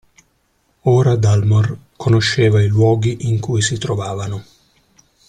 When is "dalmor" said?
1.15-1.67